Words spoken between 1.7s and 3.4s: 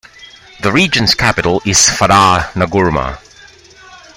Fada N'gourma.